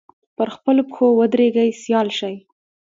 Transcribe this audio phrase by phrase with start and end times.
[0.35, 2.33] پر خپلو پښو ودرېږي سیال شي